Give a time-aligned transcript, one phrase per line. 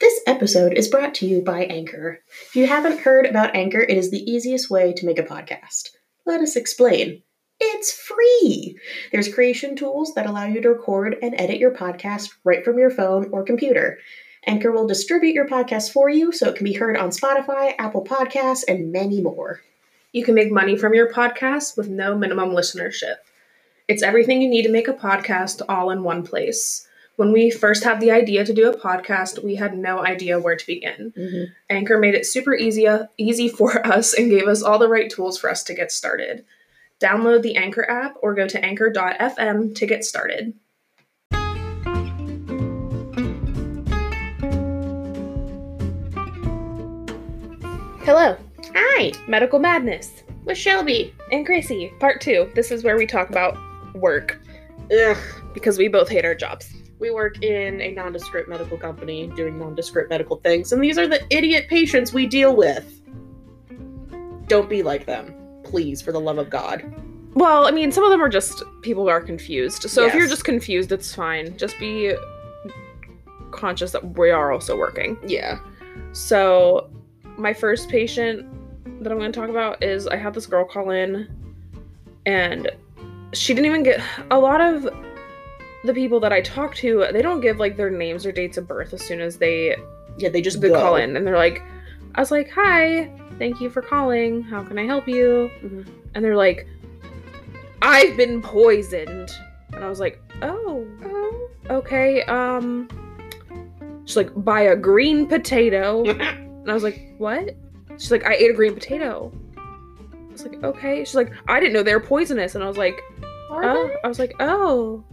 [0.00, 2.18] This episode is brought to you by Anchor.
[2.48, 5.90] If you haven't heard about Anchor, it is the easiest way to make a podcast.
[6.26, 7.22] Let us explain.
[7.60, 8.76] It's free!
[9.12, 12.90] There's creation tools that allow you to record and edit your podcast right from your
[12.90, 13.98] phone or computer.
[14.44, 18.04] Anchor will distribute your podcast for you so it can be heard on Spotify, Apple
[18.04, 19.60] Podcasts, and many more.
[20.10, 23.16] You can make money from your podcast with no minimum listenership.
[23.86, 26.88] It's everything you need to make a podcast all in one place.
[27.16, 30.56] When we first had the idea to do a podcast, we had no idea where
[30.56, 31.12] to begin.
[31.16, 31.52] Mm-hmm.
[31.70, 35.38] Anchor made it super easy, easy for us and gave us all the right tools
[35.38, 36.44] for us to get started.
[37.00, 40.54] Download the Anchor app or go to anchor.fm to get started.
[48.04, 48.36] Hello,
[48.74, 51.14] Hi, Medical Madness with Shelby.
[51.32, 52.50] and Gracie, part two.
[52.54, 53.56] This is where we talk about
[53.94, 54.40] work
[54.92, 55.16] Ugh.
[55.54, 56.73] because we both hate our jobs.
[56.98, 61.24] We work in a nondescript medical company doing nondescript medical things, and these are the
[61.30, 63.00] idiot patients we deal with.
[64.46, 66.84] Don't be like them, please, for the love of God.
[67.34, 69.90] Well, I mean, some of them are just people who are confused.
[69.90, 71.56] So if you're just confused, it's fine.
[71.56, 72.14] Just be
[73.50, 75.18] conscious that we are also working.
[75.26, 75.58] Yeah.
[76.12, 76.90] So,
[77.36, 78.46] my first patient
[79.02, 81.28] that I'm going to talk about is I had this girl call in,
[82.26, 82.70] and
[83.32, 84.84] she didn't even get a lot of
[85.84, 87.06] the people that I talk to.
[87.12, 89.76] They don't give like their names or dates of birth as soon as they
[90.18, 90.80] Yeah, they just they go.
[90.80, 91.62] call in, and they're like,
[92.14, 94.42] I was like, "Hi, thank you for calling.
[94.42, 95.86] How can I help you?" Mhm.
[96.14, 96.66] And they're like,
[97.82, 99.30] "I've been poisoned,"
[99.72, 101.48] and I was like, "Oh, Oh.
[101.70, 102.88] okay." Um,
[104.04, 106.04] she's like, "By a green potato."
[106.64, 107.54] And I was like, what?
[107.98, 109.30] She's like, I ate a green potato.
[109.58, 111.04] I was like, okay.
[111.04, 112.54] She's like, I didn't know they were poisonous.
[112.54, 112.98] And I was like,
[113.50, 113.90] oh.
[114.02, 115.04] I was like, oh.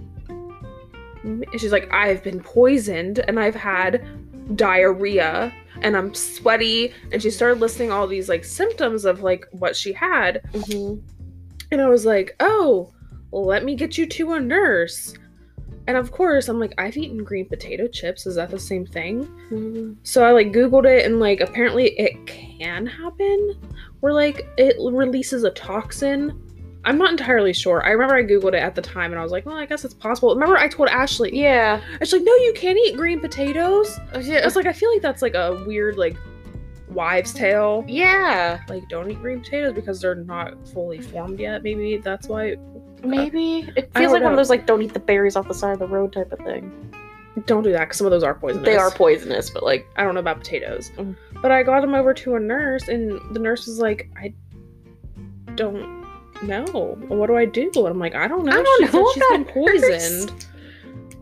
[1.58, 4.04] She's like, I've been poisoned and I've had
[4.56, 6.94] diarrhea and I'm sweaty.
[7.12, 10.42] And she started listing all these like symptoms of like what she had.
[10.54, 11.02] Mhm.
[11.72, 12.92] And I was like, oh,
[13.32, 15.14] let me get you to a nurse.
[15.88, 18.26] And of course, I'm like, I've eaten green potato chips.
[18.28, 19.28] Is that the same thing?
[19.50, 19.96] Mhm.
[20.04, 23.56] So I like Googled it and like apparently it can happen
[24.00, 26.40] where like it releases a toxin.
[26.84, 27.86] I'm not entirely sure.
[27.86, 29.86] I remember I Googled it at the time and I was like, well, I guess
[29.86, 30.34] it's possible.
[30.34, 31.80] Remember I told Ashley, Yeah.
[32.00, 34.00] she's like, no, you can't eat green potatoes.
[34.14, 34.44] I Yeah.
[34.44, 36.18] was like, I feel like that's like a weird like
[36.90, 37.86] wives' tale.
[37.88, 38.62] Yeah.
[38.68, 41.62] Like, don't eat green potatoes because they're not fully formed yet.
[41.64, 42.58] Maybe that's why.
[43.04, 43.72] Maybe.
[43.76, 45.80] It feels like one of those like don't eat the berries off the side of
[45.80, 46.72] the road type of thing.
[47.46, 48.66] Don't do that because some of those are poisonous.
[48.66, 50.92] They are poisonous, but like I don't know about potatoes.
[50.98, 51.16] Mm.
[51.42, 54.34] But I got him over to a nurse, and the nurse was like, I
[55.56, 56.01] don't
[56.44, 56.98] know.
[57.08, 57.70] What do I do?
[57.76, 58.52] And I'm like, I don't know.
[58.52, 60.46] I don't she said know she's been about nurse." poisoned.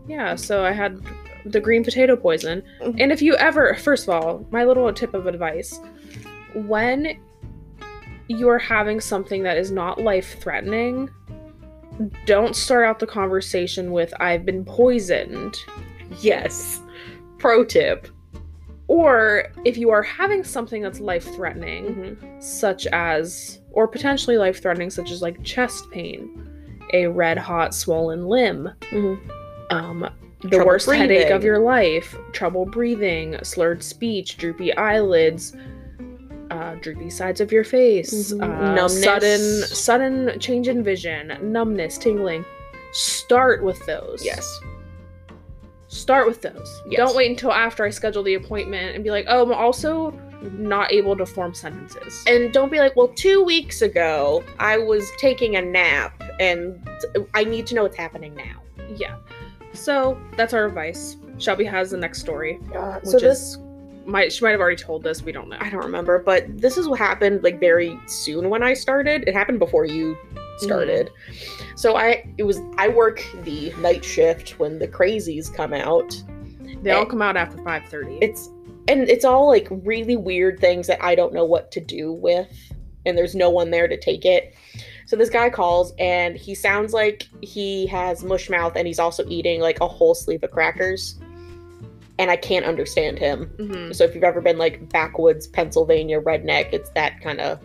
[0.08, 1.00] Yeah, so I had
[1.44, 2.62] the green potato poison.
[2.82, 2.96] Mm.
[3.00, 5.78] And if you ever, first of all, my little tip of advice
[6.54, 7.16] when
[8.28, 11.08] you're having something that is not life threatening,
[12.26, 15.56] don't start out the conversation with, I've been poisoned.
[16.20, 16.80] yes.
[17.38, 18.08] Pro tip.
[18.88, 22.42] Or if you are having something that's life threatening, Mhm.
[22.42, 26.46] such as, or potentially life threatening, such as like chest pain,
[26.92, 29.18] a red hot swollen limb, Mhm.
[29.70, 30.08] um,
[30.42, 35.54] the Trouble worst headache of your life, trouble breathing, slurred speech, droopy eyelids,
[36.50, 38.42] uh, droopy sides of your face, Mhm.
[38.42, 39.02] uh, Numbness.
[39.04, 42.44] sudden sudden change in vision, numbness, tingling.
[42.92, 44.24] Start with those.
[44.24, 44.60] Yes.
[45.88, 46.82] Start with those.
[46.88, 46.98] Yes.
[46.98, 50.92] Don't wait until after I schedule the appointment and be like, oh, I'm also not
[50.92, 52.24] able to form sentences.
[52.26, 56.88] And don't be like, well, two weeks ago I was taking a nap and
[57.34, 58.62] I need to know what's happening now.
[58.96, 59.16] yeah.
[59.72, 61.16] So that's our advice.
[61.38, 63.58] Shelby has the next story, which so this is
[64.06, 65.22] might she might have already told this.
[65.22, 65.56] We don't know.
[65.60, 69.24] I don't remember, but this is what happened like very soon when I started.
[69.26, 70.64] It happened before you mm-hmm.
[70.64, 71.10] started.
[71.76, 76.20] So I it was I work the night shift when the crazies come out.
[76.82, 78.18] They all come out after five thirty.
[78.20, 78.50] It's
[78.88, 82.48] and it's all like really weird things that I don't know what to do with
[83.06, 84.54] and there's no one there to take it.
[85.06, 89.24] So this guy calls and he sounds like he has mush mouth and he's also
[89.28, 91.18] eating like a whole sleeve of crackers.
[92.18, 93.46] And I can't understand him.
[93.56, 97.60] hmm So if you've ever been like backwoods Pennsylvania redneck, it's that kind of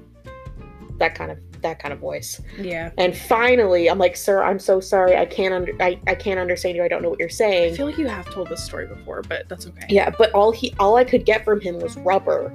[0.98, 2.40] that kind of that kind of voice.
[2.60, 2.92] Yeah.
[2.98, 5.18] And finally, I'm like, "Sir, I'm so sorry.
[5.18, 6.84] I can't under I, I can't understand you.
[6.84, 7.74] I don't know what you're saying.
[7.74, 9.86] I feel like you have told this story before, but that's okay.
[9.90, 12.54] Yeah, but all he all I could get from him was rubber.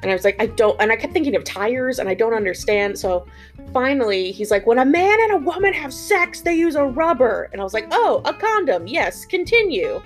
[0.00, 2.34] And I was like, I don't and I kept thinking of tires and I don't
[2.34, 2.98] understand.
[2.98, 3.26] So
[3.72, 7.48] finally he's like, when a man and a woman have sex, they use a rubber.
[7.52, 8.86] And I was like, oh, a condom.
[8.86, 10.00] Yes, continue.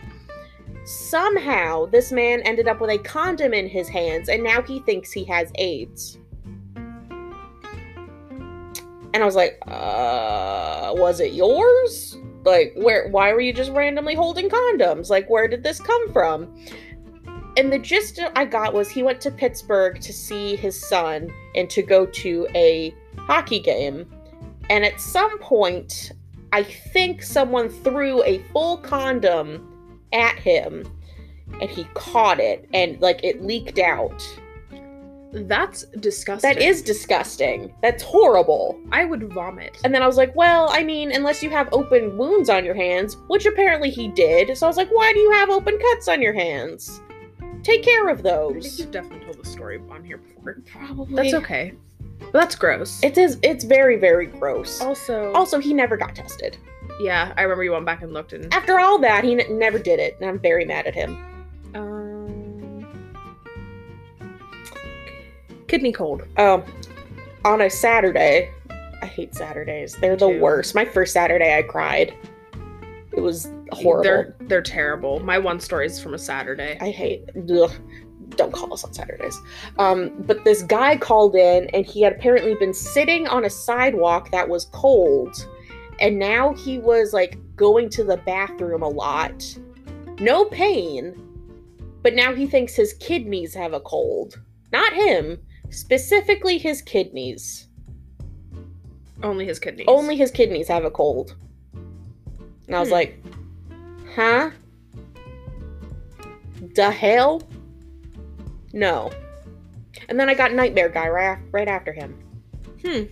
[0.84, 5.12] Somehow, this man ended up with a condom in his hands, and now he thinks
[5.12, 6.18] he has AIDS.
[9.14, 12.16] And I was like, uh, was it yours?
[12.44, 15.10] Like, where, why were you just randomly holding condoms?
[15.10, 16.54] Like, where did this come from?
[17.56, 21.68] And the gist I got was he went to Pittsburgh to see his son and
[21.70, 24.10] to go to a hockey game.
[24.70, 26.12] And at some point,
[26.52, 30.84] I think someone threw a full condom at him
[31.60, 34.22] and he caught it and like it leaked out.
[35.32, 36.48] That's disgusting.
[36.52, 37.72] That is disgusting.
[37.82, 38.78] That's horrible.
[38.92, 39.78] I would vomit.
[39.84, 42.74] And then I was like, well, I mean, unless you have open wounds on your
[42.74, 44.56] hands, which apparently he did.
[44.56, 47.00] So I was like, why do you have open cuts on your hands?
[47.62, 48.56] Take care of those.
[48.56, 50.56] I think you've definitely told the story on here before.
[50.66, 51.14] Probably.
[51.30, 51.72] That's okay.
[52.20, 53.02] But that's gross.
[53.02, 53.38] It is.
[53.42, 54.80] It's very, very gross.
[54.80, 56.56] also, Also, he never got tested.
[57.00, 59.78] yeah, I remember you went back and looked and After all that, he n- never
[59.78, 61.16] did it, and I'm very mad at him.
[65.72, 66.22] Kidney cold.
[66.36, 66.62] Um,
[67.46, 68.50] on a Saturday,
[69.00, 69.96] I hate Saturdays.
[69.96, 70.74] They're the worst.
[70.74, 72.14] My first Saturday, I cried.
[73.12, 74.02] It was horrible.
[74.02, 75.20] They're they're terrible.
[75.20, 76.76] My one story is from a Saturday.
[76.78, 77.24] I hate.
[77.50, 77.72] Ugh,
[78.36, 79.40] don't call us on Saturdays.
[79.78, 84.30] Um, but this guy called in, and he had apparently been sitting on a sidewalk
[84.30, 85.34] that was cold,
[86.00, 89.42] and now he was like going to the bathroom a lot.
[90.20, 91.14] No pain,
[92.02, 94.38] but now he thinks his kidneys have a cold.
[94.70, 95.38] Not him,
[95.72, 97.66] specifically his kidneys.
[99.22, 99.86] Only his kidneys.
[99.88, 101.34] Only his kidneys have a cold.
[102.66, 102.94] And I was Hmm.
[102.94, 103.22] like,
[104.14, 104.50] huh?
[106.74, 107.42] The hell?
[108.72, 109.10] No.
[110.08, 112.18] And then I got Nightmare Guy right, right after him.
[112.84, 113.02] Hmm.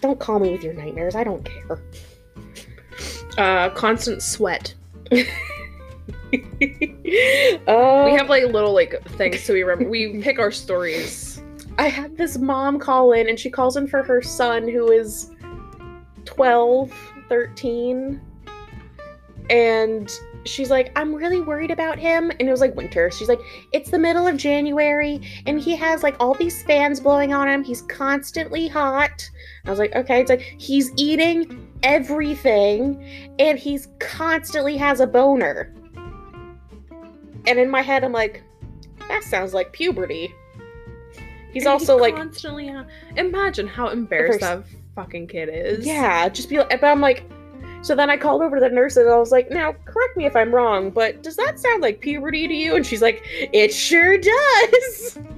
[0.00, 1.14] Don't call me with your nightmares.
[1.14, 1.80] I don't care.
[3.38, 4.74] Uh, constant sweat.
[7.66, 9.90] uh, we have like little like things so we remember.
[9.90, 11.42] We pick our stories.
[11.78, 15.30] I had this mom call in, and she calls in for her son who is
[16.24, 16.92] 12,
[17.28, 18.20] 13.
[19.50, 20.10] And
[20.44, 22.30] she's like, I'm really worried about him.
[22.30, 23.10] And it was like winter.
[23.10, 23.40] She's like,
[23.72, 27.64] It's the middle of January, and he has like all these fans blowing on him.
[27.64, 29.28] He's constantly hot.
[29.64, 30.20] I was like, Okay.
[30.20, 35.74] It's like, he's eating everything, and he's constantly has a boner.
[37.46, 38.42] And in my head, I'm like,
[39.08, 40.34] That sounds like puberty.
[41.52, 42.74] He's And also like, constantly.
[43.16, 44.64] Imagine how embarrassed that
[44.94, 45.86] fucking kid is.
[45.86, 47.24] Yeah, just be like, but I'm like,
[47.82, 50.24] so then I called over to the nurse and I was like, now correct me
[50.24, 52.74] if I'm wrong, but does that sound like puberty to you?
[52.76, 55.18] And she's like, it sure does.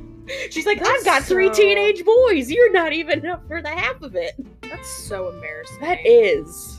[0.51, 2.51] She's like, I've That's got three teenage boys.
[2.51, 4.35] You're not even up for the half of it.
[4.63, 5.79] That's so embarrassing.
[5.81, 6.76] That is.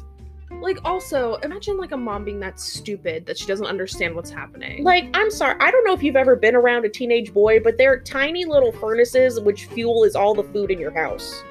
[0.50, 4.84] Like, also, imagine like a mom being that stupid that she doesn't understand what's happening.
[4.84, 5.56] Like, I'm sorry.
[5.60, 8.72] I don't know if you've ever been around a teenage boy, but they're tiny little
[8.72, 11.44] furnaces which fuel is all the food in your house.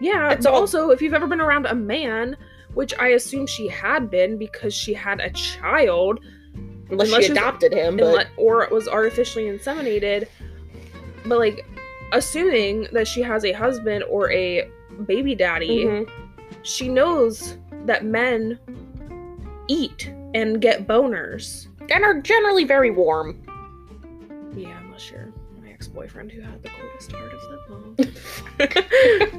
[0.00, 0.30] yeah.
[0.32, 2.36] it's all- also, if you've ever been around a man,
[2.74, 6.20] which I assume she had been because she had a child,
[6.90, 10.26] Unless, Unless she adopted him, but unle- or was artificially inseminated.
[11.26, 11.64] But like,
[12.12, 14.68] assuming that she has a husband or a
[15.06, 16.10] baby daddy, Mhm.
[16.62, 18.58] she knows that men
[19.68, 21.66] eat and get boners.
[21.90, 23.42] and are generally very warm.
[24.54, 27.94] Yeah, unless you're my ex-boyfriend who had the coldest heart of them all.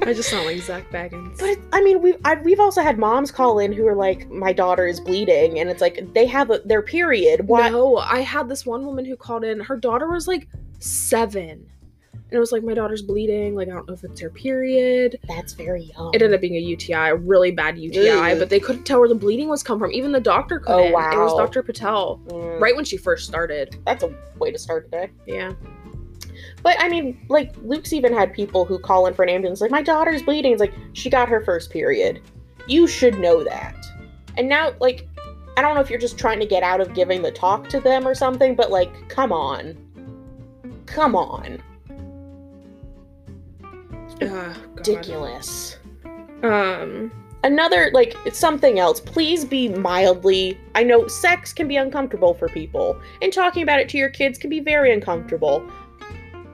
[0.08, 1.38] I just sound like Zak Bagans.
[1.38, 4.52] But I mean, we've I, we've also had moms call in who are like, "My
[4.52, 7.46] daughter is bleeding," and it's like they have a, their period.
[7.48, 7.70] Why?
[7.70, 9.60] No, I had this one woman who called in.
[9.60, 10.48] Her daughter was like
[10.80, 11.66] seven.
[12.14, 13.54] And it was like, my daughter's bleeding.
[13.54, 15.18] Like, I don't know if it's her period.
[15.28, 16.10] That's very young.
[16.14, 19.08] It ended up being a UTI, a really bad UTI, but they couldn't tell where
[19.08, 19.92] the bleeding was come from.
[19.92, 20.90] Even the doctor couldn't.
[20.90, 21.12] Oh, wow.
[21.12, 21.34] It was.
[21.36, 21.62] Dr.
[21.62, 22.20] Patel.
[22.28, 23.76] Mm, Right when she first started.
[23.86, 25.10] That's a way to start the day.
[25.26, 25.52] Yeah.
[26.62, 29.70] But I mean, like Luke's even had people who call in for an ambulance, like,
[29.70, 32.22] "My daughter's bleeding." It's like she got her first period.
[32.66, 33.76] You should know that.
[34.38, 35.06] And now, like,
[35.56, 37.80] I don't know if you're just trying to get out of giving the talk to
[37.80, 39.76] them or something, but like, come on,
[40.86, 41.62] come on,
[44.20, 44.56] God.
[44.76, 45.78] ridiculous.
[46.42, 47.10] Um,
[47.42, 49.00] another like it's something else.
[49.00, 53.88] Please be mildly i know sex can be uncomfortable for people and talking about it
[53.90, 55.64] to your kids can be very uncomfortable.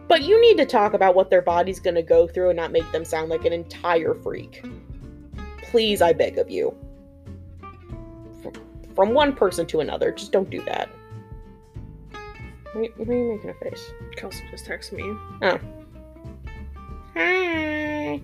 [0.08, 2.72] But you need to talk about what their body's going to go through and not
[2.72, 4.64] make them sound like an entire freak.
[5.62, 6.74] Please i beg of you.
[8.96, 10.90] From one person to another just don't do that.
[12.72, 13.90] Why are you making a face?
[14.16, 15.79] Kelsey just texted me.
[17.14, 18.20] Hi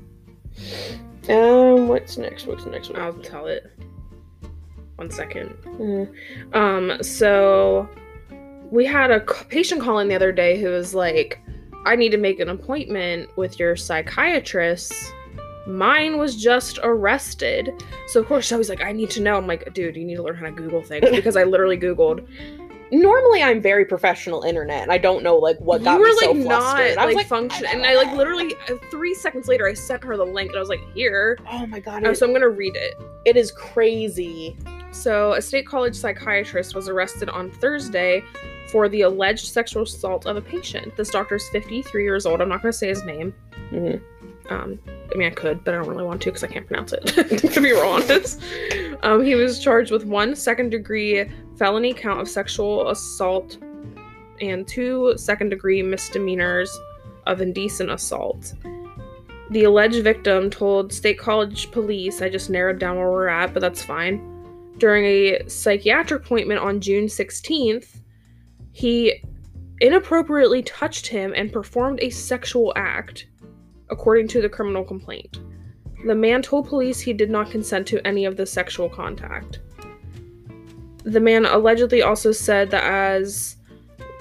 [1.28, 3.28] um what's next what's the next what's I'll next?
[3.28, 3.70] tell it.
[4.96, 5.50] one second.
[5.64, 6.54] Mm.
[6.54, 7.88] Um, so
[8.70, 11.38] we had a patient call in the other day who was like,
[11.84, 14.92] I need to make an appointment with your psychiatrist.
[15.66, 17.70] Mine was just arrested.
[18.08, 19.36] So of course I was like, I need to know.
[19.36, 22.26] I'm like, dude, you need to learn how to Google things because I literally Googled.
[22.92, 26.16] Normally, I'm very professional internet, and I don't know like what got you were me
[26.18, 26.98] so like not flustered.
[26.98, 30.04] I was like, like, function, and I like literally uh, three seconds later I sent
[30.04, 31.38] her the link and I was like, here.
[31.50, 32.94] Oh my god, Uh, it, so I'm gonna read it.
[33.24, 34.56] it is crazy.
[34.92, 38.22] So, a state college psychiatrist was arrested on Thursday
[38.70, 40.96] for the alleged sexual assault of a patient.
[40.96, 42.40] This doctor is 53 years old.
[42.40, 43.34] I'm not going to say his name.
[43.70, 44.00] Mhm.
[44.50, 46.92] Um, I mean, I could, but I don't really want to because I can't pronounce
[46.92, 47.02] it,
[47.52, 48.40] to be real honest.
[49.02, 53.58] Um, he was charged with one second degree felony count of sexual assault
[54.40, 56.76] and two second degree misdemeanors
[57.26, 58.54] of indecent assault.
[59.50, 63.60] The alleged victim told State College police, I just narrowed down where we're at, but
[63.60, 64.32] that's fine.
[64.78, 68.00] During a psychiatric appointment on June 16th,
[68.72, 69.22] he
[69.80, 73.26] inappropriately touched him and performed a sexual act,
[73.90, 75.38] according to the criminal complaint.
[76.06, 79.60] The man told police he did not consent to any of the sexual contact.
[81.04, 83.56] The man allegedly also said that as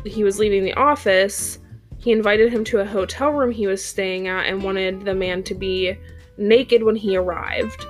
[0.06, 1.60] he was leaving the office,
[1.98, 5.44] he invited him to a hotel room he was staying at and wanted the man
[5.44, 5.98] to be
[6.38, 7.86] naked when he arrived.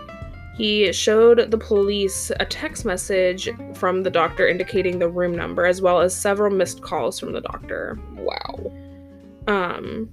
[0.56, 5.82] He showed the police a text message from the doctor indicating the room number as
[5.82, 8.00] well as several missed calls from the doctor.
[8.16, 8.72] Wow.
[9.48, 10.10] Um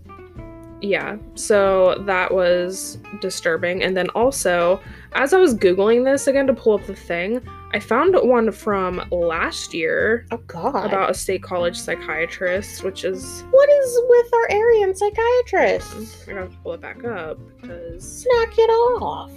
[0.82, 3.82] yeah, so that was disturbing.
[3.82, 4.80] And then also,
[5.12, 7.40] as I was Googling this again to pull up the thing,
[7.72, 10.86] I found one from last year Oh god.
[10.86, 13.44] about a state college psychiatrist, which is.
[13.50, 16.28] what is with our Aryan psychiatrists?
[16.28, 18.26] I gotta pull it back up because.
[18.28, 19.32] Knock it off.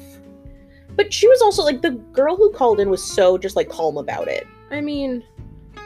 [0.96, 3.98] But she was also like the girl who called in was so just like calm
[3.98, 4.48] about it.
[4.72, 5.24] I mean,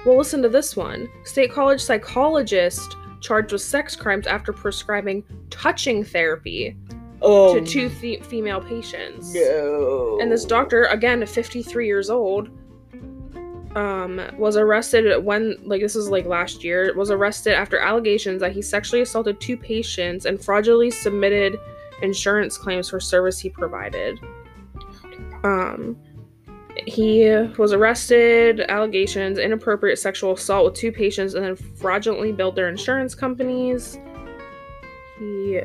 [0.05, 1.09] well, listen to this one.
[1.25, 6.75] State college psychologist charged with sex crimes after prescribing touching therapy
[7.21, 9.33] Oh to two th- female patients.
[9.33, 10.19] No.
[10.21, 12.49] And this doctor, again, 53 years old,
[13.75, 18.51] um, was arrested when, like, this is like last year, was arrested after allegations that
[18.51, 21.59] he sexually assaulted two patients and fraudulently submitted
[22.01, 24.19] insurance claims for service he provided.
[25.43, 25.97] Um,
[26.87, 32.69] he was arrested, allegations, inappropriate sexual assault with two patients, and then fraudulently billed their
[32.69, 33.99] insurance companies.
[35.19, 35.61] He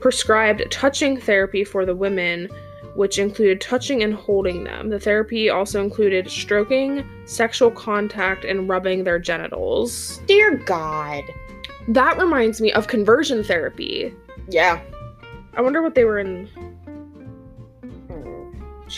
[0.00, 2.48] prescribed touching therapy for the women,
[2.94, 4.90] which included touching and holding them.
[4.90, 10.20] The therapy also included stroking, sexual contact, and rubbing their genitals.
[10.26, 11.22] Dear God.
[11.88, 14.14] That reminds me of conversion therapy.
[14.48, 14.80] Yeah.
[15.54, 16.48] I wonder what they were in.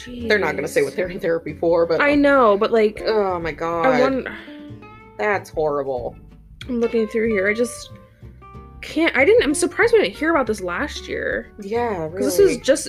[0.05, 0.29] Hmm.
[0.29, 3.39] They're not gonna say what they're in therapy for, but I know, but like, Oh
[3.39, 4.01] my god.
[4.01, 4.37] Wonder.
[5.19, 6.17] That's horrible.
[6.69, 7.49] I'm looking through here.
[7.49, 7.91] I just
[8.81, 9.17] can't.
[9.17, 9.43] I didn't.
[9.45, 12.11] I'm surprised we didn't hear about this last year Yeah, really.
[12.11, 12.89] because this is just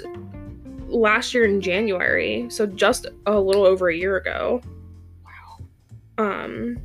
[0.87, 4.61] last year in January, so just a little over a year ago.
[5.25, 6.23] wow.
[6.25, 6.77] Um.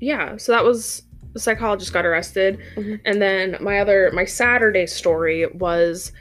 [0.00, 3.00] Yeah, so that was the psychologist got arrested, Mhm.
[3.04, 6.12] and then my other my Saturday story was.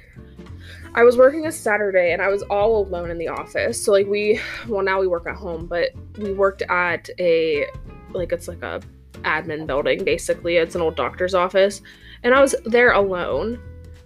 [0.95, 3.83] I was working a Saturday and I was all alone in the office.
[3.83, 7.65] So like we well now we work at home, but we worked at a
[8.12, 8.81] like it's like a
[9.23, 10.57] admin building basically.
[10.57, 11.81] It's an old doctor's office.
[12.23, 13.59] And I was there alone.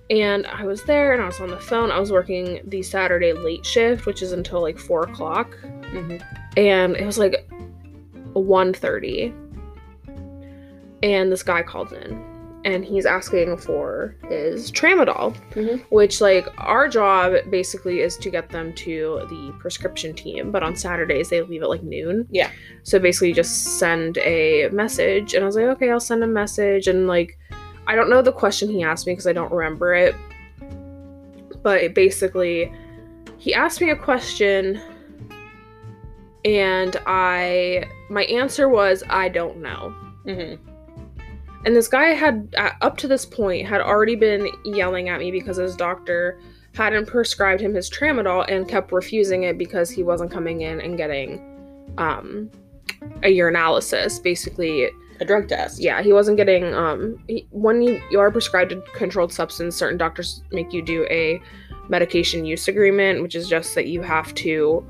[0.09, 1.91] And I was there and I was on the phone.
[1.91, 5.57] I was working the Saturday late shift, which is until like four o'clock.
[5.61, 6.23] Mhm.
[6.55, 7.45] And it was like
[8.33, 9.33] 1.30.
[11.03, 12.36] And this guy called in
[12.73, 15.81] and he's asking for his tramadol Mhm.
[15.89, 20.75] which like our job basically is to get them to the prescription team but on
[20.75, 22.49] saturdays they leave at like noon Yeah.
[22.83, 26.27] so basically you just send a message and i was like okay i'll send a
[26.27, 27.37] message and like
[27.87, 30.13] i don't know the question he asked me because i don't remember it
[31.63, 32.71] but it basically
[33.37, 34.79] he asked me a question
[36.45, 39.93] and i my answer was i don't know
[40.25, 40.57] Mhm.
[41.67, 45.31] And this guy had, uh, up to this point, had already been yelling at me
[45.31, 46.39] because his doctor
[46.73, 50.95] hadn't prescribed him his tramadol and kept refusing it because he wasn't coming in and
[50.95, 51.41] getting
[51.97, 52.49] um,
[53.21, 54.23] a urinalysis.
[54.23, 55.81] Basically, A drug test.
[55.81, 56.73] yeah, he wasn't getting.
[56.73, 61.05] Um, he, when you, you are prescribed a controlled substance, certain doctors make you do
[61.09, 61.41] a
[61.89, 64.87] medication use agreement, which is just that you have to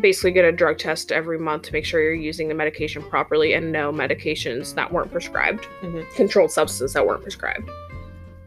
[0.00, 3.52] basically get a drug test every month to make sure you're using the medication properly
[3.54, 6.08] and no medications that weren't prescribed, Mhm.
[6.14, 7.68] controlled substances that weren't prescribed.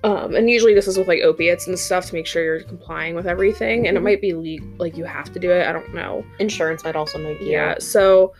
[0.06, 3.16] Um, and usually this is with like opiates and stuff to make sure you're complying
[3.16, 3.88] with everything.
[3.88, 4.04] And it Mhm.
[4.04, 5.66] might be like you have to do it.
[5.68, 6.26] I don't know.
[6.40, 7.48] Insurance might also make you.
[7.52, 7.76] Yeah.
[7.80, 8.34] So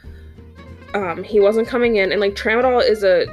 [0.94, 3.26] um, he wasn't coming in, and like tramadol is a,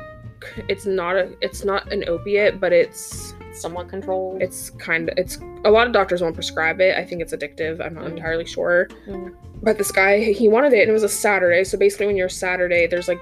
[0.68, 4.40] it's not a, it's not an opiate, but it's Somewhat controlled.
[4.42, 6.96] it's kind of it's a lot of doctors won't prescribe it.
[6.96, 7.84] I think it's addictive.
[7.84, 8.12] I'm not Mm.
[8.12, 8.88] entirely sure.
[9.06, 9.34] Mm.
[9.62, 11.64] But this guy, he wanted it, and it was a Saturday.
[11.64, 13.20] So basically, when you're Saturday, there's like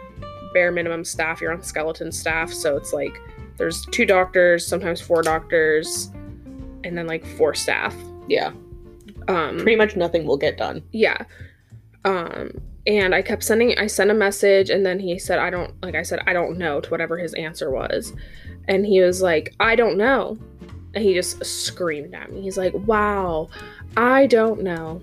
[0.55, 1.41] bare minimum staff.
[1.41, 3.19] You're on skeleton staff, so it's like
[3.57, 6.11] there's two doctors, sometimes four doctors,
[6.85, 7.95] and then like four staff.
[8.29, 8.53] yeah.
[9.27, 10.83] Um, Pretty much nothing will get done.
[10.93, 11.25] yeah.
[12.05, 12.53] Um,
[12.89, 13.79] and I kept sending.
[13.79, 16.59] I sent a message, and then he said, "I don't." Like I said, "I don't
[16.59, 18.15] know." To whatever his answer was,
[18.67, 20.39] and he was like, "I don't know,"
[20.95, 22.41] and he just screamed at me.
[22.41, 23.51] He's like, "Wow,
[23.97, 25.03] I don't know."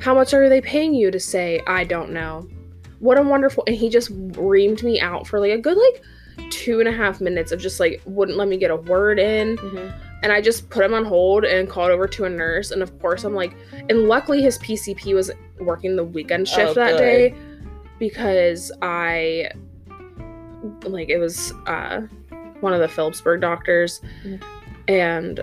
[0.00, 2.46] How much are they paying you to say I don't know?
[3.00, 6.02] What a wonderful and he just reamed me out for like a good like
[6.50, 9.56] two and a half minutes of just like wouldn't let me get a word in.
[9.56, 10.07] Mm-hmm.
[10.22, 12.70] And I just put him on hold and called over to a nurse.
[12.72, 13.54] And of course I'm like
[13.88, 16.98] and luckily his PCP was working the weekend shift Oh, that good.
[16.98, 17.34] day
[17.98, 19.50] because I
[20.84, 22.00] like it was uh
[22.60, 24.42] one of the Philipsburg doctors Mhm.
[24.88, 25.40] and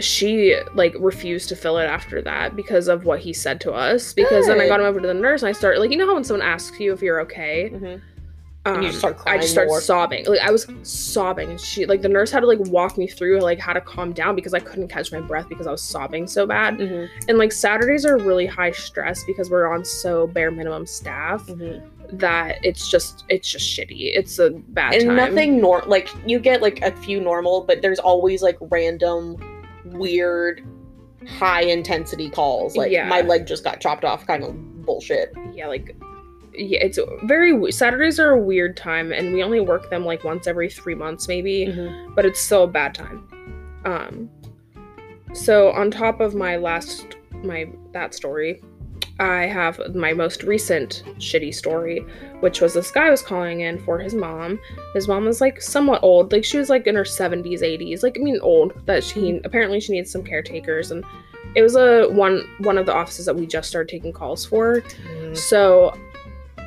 [0.00, 4.12] she like refused to fill it after that because of what he said to us
[4.12, 6.06] because then I got him over to the nurse and I started like you know
[6.06, 8.00] how when someone asks you if you're okay Mhm.
[8.64, 9.80] Um, And you just start I just started more.
[9.80, 13.06] sobbing like I was sobbing and she like the nurse had to like walk me
[13.08, 15.82] through like how to calm down because I couldn't catch my breath because I was
[15.82, 17.08] sobbing so bad Mhm.
[17.28, 21.82] and like Saturdays are really high stress because we're on so bare minimum staff Mhm.
[22.12, 26.38] that it's just it's just shitty it's a bad And time nothing nor like you
[26.38, 29.36] get like a few normal, but there's always like random,
[29.86, 30.62] weird,
[31.26, 32.76] high intensity calls.
[32.76, 33.08] Like Yeah.
[33.08, 34.54] my leg just got chopped off, kind of
[34.86, 35.32] bullshit.
[35.52, 35.96] yeah like
[36.54, 40.46] yeah it's very saturdays are a weird time and we only work them like once
[40.46, 42.14] every three months maybe Mm-hmm.
[42.14, 43.26] but it's still a bad time
[43.84, 44.28] um
[45.32, 48.62] so on top of my last my that story
[49.18, 52.00] i have my most recent shitty story
[52.40, 54.58] which was this guy was calling in for his mom
[54.94, 58.16] his mom was like somewhat old like she was like in her 70s 80s like
[58.18, 61.04] i mean old that she apparently she needs some caretakers and
[61.54, 64.80] it was a one one of the offices that we just started taking calls for
[64.80, 65.34] Mm-hmm.
[65.34, 65.96] so,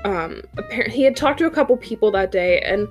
[0.06, 2.88] um, apparently he had talked to a couple people that day, and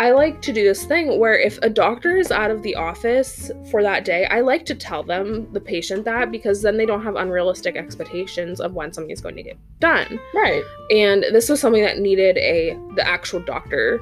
[0.00, 3.50] I like to do this thing where if a doctor is out of the office
[3.70, 7.02] for that day, I like to tell them the patient that because then they don't
[7.02, 10.20] have unrealistic expectations of when something's going to get done.
[10.34, 10.62] Right.
[10.90, 14.00] And this was something that needed a the actual doctor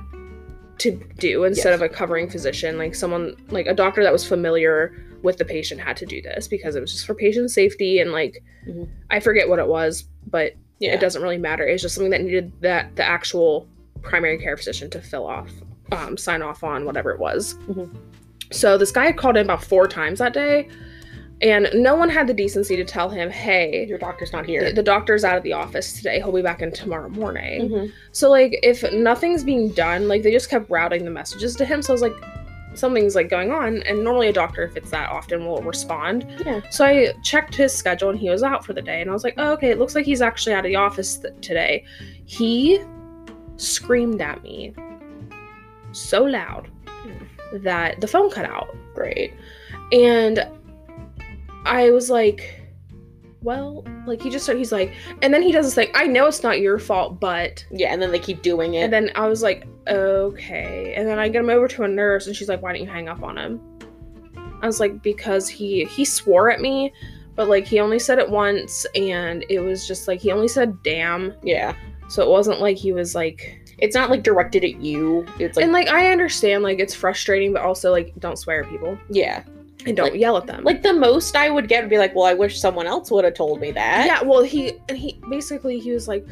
[0.79, 1.77] to do instead Yes.
[1.77, 5.81] of a covering physician, like someone like a doctor that was familiar with the patient
[5.81, 8.87] had to do this because it was just for patient safety and like Mhm.
[9.11, 10.95] I forget what it was, but Yeah.
[10.95, 11.67] it doesn't really matter.
[11.67, 13.67] It's just something that needed that the actual
[14.03, 15.51] primary care physician to fill off,
[15.93, 17.55] um, sign off on whatever it was.
[17.69, 17.89] Mhm.
[18.53, 20.69] So this guy had called in about four times that day,
[21.43, 24.71] and no one had the decency to tell him, "Hey, Your doctor's not here.
[24.73, 26.19] the doctor's out of the office today.
[26.19, 27.93] He'll be back in tomorrow morning." Mhm.
[28.13, 31.83] So like, if nothing's being done, like they just kept routing the messages to him.
[31.83, 32.15] So I was like,
[32.77, 36.27] something's like going on, and normally a doctor, if it's that often, will respond.
[36.45, 36.61] Yeah.
[36.71, 39.01] So I checked his schedule and he was out for the day.
[39.01, 41.19] And I was like, oh, okay, it looks like he's actually out of the office
[41.19, 41.85] th- today.
[42.25, 42.81] He
[43.57, 44.75] screamed at me
[45.93, 47.59] so loud hmm.
[47.59, 48.75] that the phone cut out.
[48.95, 49.33] Great.
[49.93, 50.47] And
[51.65, 52.66] I was like,
[53.47, 56.27] well, like he just started, he's like, and then he does this thing, I know
[56.27, 57.65] it's not your fault, but.
[57.71, 58.83] Yeah, and then they keep doing it.
[58.83, 60.93] And then I was like, okay.
[60.97, 62.91] And then I get him over to a nurse and she's like, why don't you
[62.91, 63.61] hang up on him?
[64.61, 66.93] I was like, because he he swore at me,
[67.37, 70.83] but like he only said it once and it was just like he only said
[70.83, 71.33] damn.
[71.43, 71.75] yeah.
[72.09, 75.25] So it wasn't like he was like It's not like directed at you.
[75.39, 78.71] It's like and like I understand like it's frustrating, but also like don't swear at
[78.71, 79.45] people yeah.
[79.87, 80.65] And don't Like- yell at them.
[80.65, 83.25] Like the most I would get would be like, well, I wish someone else would
[83.25, 84.07] have told me that.
[84.07, 86.27] yeah, well he and he basically he was like,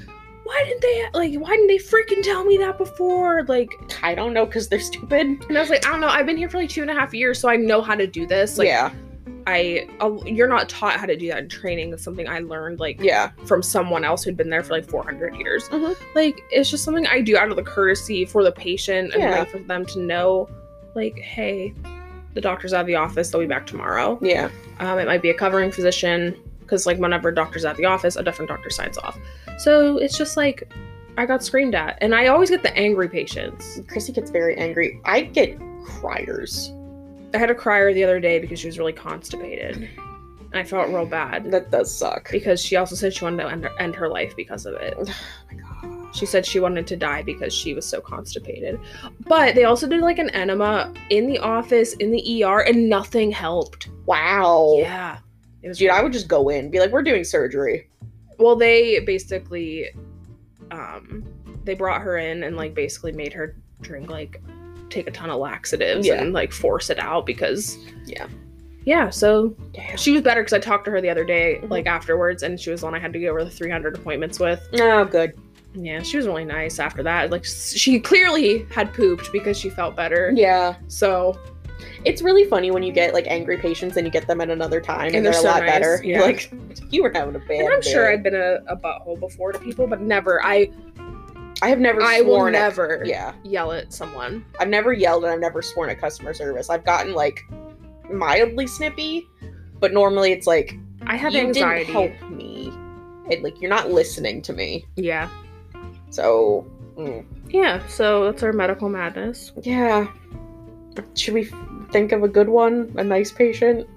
[0.44, 3.44] why didn't they like why didn't they freaking tell me that before?
[3.44, 3.70] Like
[4.02, 5.26] I don't know because they're stupid.
[5.48, 6.94] and I was like, I don't know, I've been here for like two and a
[6.94, 8.58] half years, so I know how to do this.
[8.58, 8.90] Like yeah.
[9.46, 11.90] I I'll, you're not taught how to do that in training.
[11.90, 13.30] That's something I learned like Yeah.
[13.46, 15.68] from someone else who'd been there for like 400 years.
[15.68, 15.94] Mhm.
[16.14, 19.38] Like it's just something I do out of the courtesy for the patient and Yeah.
[19.40, 20.48] like for them to know,
[20.94, 21.74] like, hey,
[22.34, 23.30] the doctor's out of the office.
[23.30, 24.18] They'll be back tomorrow.
[24.20, 24.50] Yeah.
[24.80, 28.16] Um, it might be a covering physician because like whenever a doctor's at the office,
[28.16, 29.18] a different doctor signs off.
[29.58, 30.72] So it's just like
[31.16, 33.80] I got screamed at, and I always get the angry patients.
[33.88, 35.00] Chrissy gets very angry.
[35.04, 36.72] I get criers.
[37.34, 40.88] I had a crier the other day because she was really constipated, and I felt
[40.88, 42.30] real bad That does suck.
[42.32, 44.94] because she also said she wanted to end her, end her life because of it.
[45.08, 45.12] Oh
[45.52, 45.63] my god.
[46.14, 48.79] She said she wanted to die because she was so constipated.
[49.27, 53.33] But they also did like an enema in the office, in the ER, and nothing
[53.33, 53.88] helped.
[54.07, 54.77] Wow.
[54.79, 55.18] Yeah.
[55.62, 57.88] It was Dude, I would just go in, be like, we're doing surgery.
[58.38, 59.88] well, they basically
[60.70, 61.24] um
[61.64, 64.40] they brought her in and like basically made her drink like
[64.90, 66.20] take a ton of laxatives Yeah.
[66.20, 68.27] and like force it out because Yeah.
[68.85, 69.96] Yeah, so Damn.
[69.96, 71.70] she was better because I talked to her the other day, Mhm.
[71.70, 74.38] like afterwards, and she was the one I had to go over the 300 appointments
[74.38, 74.61] with.
[74.79, 75.33] Oh, good.
[75.74, 77.30] Yeah, she was really nice after that.
[77.30, 80.32] Like, she clearly had pooped because she felt better.
[80.34, 80.76] Yeah.
[80.88, 81.38] So,
[82.04, 84.80] It's really funny when you get like angry patients and you get them at another
[84.80, 86.00] time and, And they're, they're a lot nice, better.
[86.04, 86.18] yeah.
[86.18, 86.52] You're like,
[86.90, 88.10] you were having a bad and I'm sure.
[88.10, 90.42] I've been a, a butthole before to people, but never.
[90.44, 90.70] I
[91.62, 93.32] I have never I will sworn at- never yeah.
[93.44, 94.44] yell at someone.
[94.60, 96.68] I've never yelled and I've never sworn at customer service.
[96.68, 97.40] I've gotten like
[98.10, 99.26] mildly snippy,
[99.80, 101.92] but normally it's like I have you anxiety.
[101.92, 102.72] didn't help me.
[103.30, 104.84] It, like you're not listening to me.
[104.96, 105.28] Yeah.
[106.14, 106.64] So
[106.96, 109.50] mm, Yeah, so that's our medical madness.
[109.62, 110.07] yeah.
[111.16, 111.50] Should we
[111.90, 112.92] think of a good one?
[112.96, 113.88] A nice patient?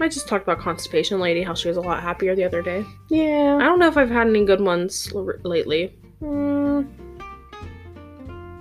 [0.00, 2.84] I just talked about constipation lady, how she was a lot happier the other day.
[3.08, 3.56] Yeah.
[3.58, 5.96] I don't know if I've had any good ones l- lately.
[6.20, 6.86] Mm.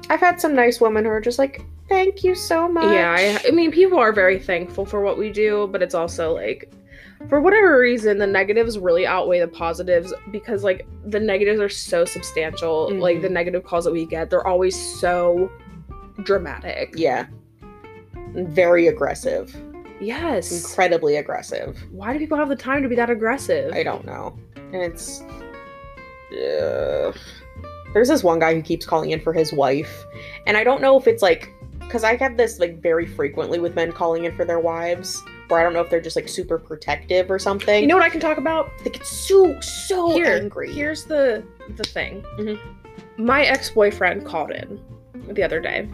[0.09, 2.85] I've had some nice women who are just like, thank you so much.
[2.85, 6.33] Yeah, I, I mean, people are very thankful for what we do, but it's also
[6.33, 6.71] like,
[7.29, 12.05] for whatever reason, the negatives really outweigh the positives because, like, the negatives are so
[12.05, 12.91] substantial.
[12.93, 13.21] Like, Mhm.
[13.23, 15.49] the negative calls that we get, they're always so
[16.23, 16.93] dramatic.
[16.95, 17.25] Yeah.
[18.35, 19.55] Very aggressive.
[19.99, 20.51] Yes.
[20.51, 21.77] Incredibly aggressive.
[21.91, 23.71] Why do people have the time to be that aggressive?
[23.73, 24.37] I don't know.
[24.55, 25.23] And it's.
[26.33, 27.15] Ugh.
[27.93, 30.03] there's this one guy who keeps calling in for his wife.
[30.47, 31.49] And I don't know if it's like.
[31.79, 35.21] Because I get this like very frequently with men calling in for their wives.
[35.59, 37.81] I don't know if they're just like super protective or something.
[37.81, 38.69] You know what I can talk about?
[38.83, 40.71] they get so, so Here, angry.
[40.73, 41.43] Here's the
[41.77, 42.21] the thing.
[42.37, 42.59] Mhm.
[43.17, 44.79] My ex boyfriend called in
[45.29, 45.87] the other day,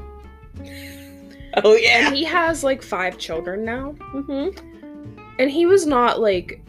[1.63, 2.07] Oh, yeah.
[2.07, 3.91] and he has like five children now.
[4.11, 4.49] hmm
[5.39, 6.61] and he was not like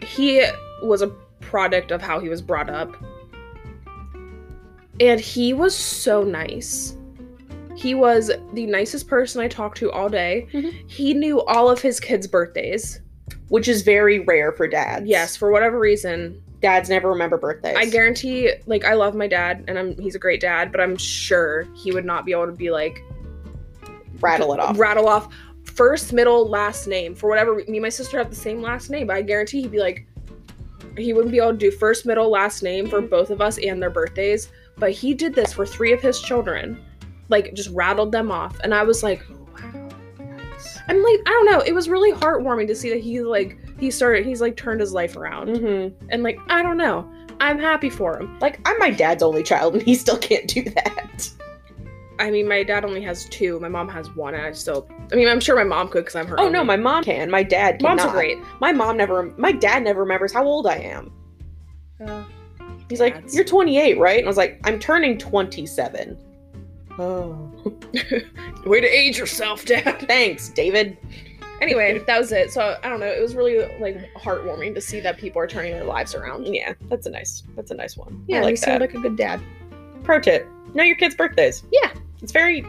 [0.00, 0.44] he
[0.82, 1.08] was a
[1.40, 2.94] product of how he was brought up
[5.00, 6.96] and he was so nice
[7.82, 10.72] he was the nicest person i talked to all day Mhm.
[10.90, 13.00] he knew all of his kids birthdays
[13.48, 15.06] Which is very rare for dads.
[15.06, 17.76] yes for whatever reason Dads never remember birthdays.
[17.76, 20.96] i guarantee like i love my dad and i'm he's a great dad but i'm
[20.96, 23.02] sure he would not be able to be like
[24.20, 24.78] Rattle it off.
[24.78, 25.28] rattle off
[25.64, 27.14] first, middle, last name.
[27.14, 29.70] For whatever me and my sister have the same last name, but I guarantee he'd
[29.72, 30.06] be like
[30.96, 33.80] he wouldn't be able to do first, middle, last name for both of us and
[33.82, 34.50] their birthdays.
[34.76, 36.78] But he did this for three of his children.
[37.28, 38.58] Like just rattled them off.
[38.64, 39.22] And I was like,
[39.54, 39.88] wow.
[40.88, 41.60] I'm like, I don't know.
[41.60, 44.92] It was really heartwarming to see that he like he started he's like turned his
[44.92, 45.56] life around.
[45.56, 47.10] hmm And like, I don't know.
[47.40, 48.38] I'm happy for him.
[48.40, 51.28] Like, I'm my dad's only child, and he still can't do that.
[52.20, 53.58] I mean, my dad only has two.
[53.58, 54.88] My mom has one, and I still.
[55.10, 56.38] I mean, I'm sure my mom could because I'm her.
[56.38, 57.30] Oh no, my mom can.
[57.30, 57.96] My dad cannot.
[57.96, 58.38] moms are great.
[58.60, 59.32] My mom never.
[59.36, 61.12] My dad never remembers how old I am.
[62.06, 62.22] Uh,
[62.88, 66.16] He's like, "You're 28, right?" And I was like, "I'm turning 27."
[66.98, 67.50] Oh,
[68.66, 70.00] way to age yourself, Dad.
[70.06, 70.96] thanks, David.
[71.60, 72.52] Anyway, that was it.
[72.52, 73.06] So I don't know.
[73.06, 76.46] It was really like heartwarming to see that people are turning their lives around.
[76.52, 77.44] Yeah, that's a nice.
[77.56, 78.24] That's a nice one.
[78.28, 78.80] Yeah, I like seemed that.
[78.80, 79.40] like a good dad.
[80.02, 81.62] Pro tip: Know your kids' birthdays.
[81.72, 81.92] Yeah.
[82.20, 82.64] it's very.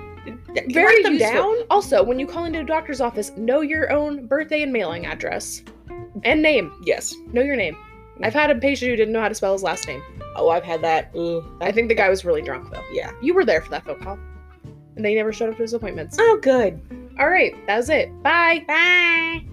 [0.69, 1.55] Very write them useful.
[1.57, 1.65] down.
[1.69, 5.63] Also, when you call into a doctor's office, know your own birthday and mailing address
[6.23, 6.71] and name.
[6.85, 7.13] Yes.
[7.33, 7.75] Know your name.
[8.21, 10.01] I've had a patient who didn't know how to spell his last name.
[10.35, 11.13] Oh, I've had that.
[11.13, 11.57] Mm.
[11.61, 12.83] I think the guy was really drunk though.
[12.91, 14.19] Yeah, you were there for that phone call,
[14.95, 16.17] and they never showed up to his appointments.
[16.19, 16.79] Oh, good.
[17.19, 18.09] All right, that was it.
[18.23, 18.65] Bye.
[18.67, 19.45] Bye.